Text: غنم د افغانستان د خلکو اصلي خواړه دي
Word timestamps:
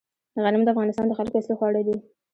غنم 0.43 0.61
د 0.63 0.69
افغانستان 0.73 1.05
د 1.07 1.13
خلکو 1.19 1.37
اصلي 1.39 1.55
خواړه 1.59 1.81
دي 1.87 1.95